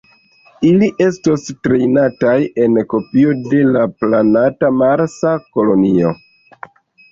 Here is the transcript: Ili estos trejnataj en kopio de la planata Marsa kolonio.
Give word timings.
Ili 0.69 0.87
estos 1.07 1.43
trejnataj 1.67 2.33
en 2.65 2.81
kopio 2.95 3.37
de 3.53 3.61
la 3.77 3.85
planata 4.01 4.75
Marsa 4.81 5.37
kolonio. 5.47 6.19